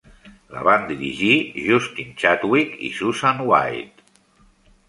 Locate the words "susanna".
3.01-3.47